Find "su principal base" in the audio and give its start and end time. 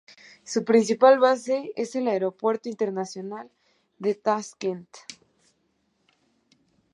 0.43-1.73